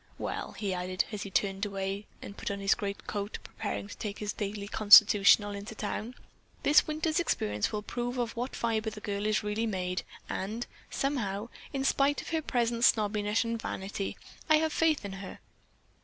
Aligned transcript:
Well," 0.17 0.53
he 0.53 0.73
added, 0.73 1.05
as 1.11 1.21
he 1.21 1.29
turned 1.29 1.63
away 1.63 2.07
and 2.23 2.35
put 2.35 2.49
on 2.49 2.59
his 2.59 2.73
great 2.73 3.05
coat 3.05 3.37
preparing 3.43 3.87
to 3.87 3.95
take 3.95 4.17
his 4.17 4.33
daily 4.33 4.67
constitutional 4.67 5.53
into 5.53 5.75
town, 5.75 6.15
"this 6.63 6.87
winter's 6.87 7.19
experience 7.19 7.71
will 7.71 7.83
prove 7.83 8.17
of 8.17 8.35
what 8.35 8.55
fiber 8.55 8.89
the 8.89 8.99
girl 8.99 9.27
is 9.27 9.43
really 9.43 9.67
made, 9.67 10.01
and, 10.27 10.65
somehow, 10.89 11.49
in 11.71 11.83
spite 11.83 12.19
of 12.19 12.29
her 12.29 12.41
present 12.41 12.83
snobbishness 12.83 13.43
and 13.43 13.61
vanity, 13.61 14.17
I 14.49 14.55
have 14.55 14.73
faith 14.73 15.05
in 15.05 15.13
her." 15.21 15.37